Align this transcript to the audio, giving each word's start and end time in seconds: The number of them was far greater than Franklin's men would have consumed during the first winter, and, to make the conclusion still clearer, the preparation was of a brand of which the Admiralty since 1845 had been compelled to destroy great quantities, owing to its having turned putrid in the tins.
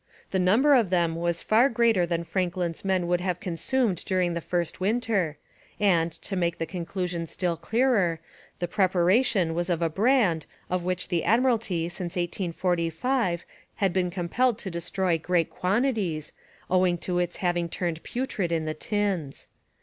The 0.31 0.39
number 0.39 0.73
of 0.73 0.89
them 0.89 1.13
was 1.15 1.43
far 1.43 1.69
greater 1.69 2.07
than 2.07 2.23
Franklin's 2.23 2.83
men 2.83 3.05
would 3.05 3.21
have 3.21 3.39
consumed 3.39 4.03
during 4.03 4.33
the 4.33 4.41
first 4.41 4.79
winter, 4.79 5.37
and, 5.79 6.11
to 6.11 6.35
make 6.35 6.57
the 6.57 6.65
conclusion 6.65 7.27
still 7.27 7.55
clearer, 7.55 8.19
the 8.57 8.67
preparation 8.67 9.53
was 9.53 9.69
of 9.69 9.83
a 9.83 9.91
brand 9.91 10.47
of 10.71 10.83
which 10.83 11.09
the 11.09 11.23
Admiralty 11.23 11.87
since 11.87 12.15
1845 12.15 13.45
had 13.75 13.93
been 13.93 14.09
compelled 14.09 14.57
to 14.57 14.71
destroy 14.71 15.19
great 15.19 15.51
quantities, 15.51 16.33
owing 16.67 16.97
to 16.97 17.19
its 17.19 17.35
having 17.35 17.69
turned 17.69 18.01
putrid 18.01 18.51
in 18.51 18.65
the 18.65 18.73
tins. 18.73 19.49